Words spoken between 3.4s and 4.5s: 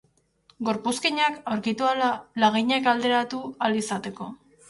ahal izateko.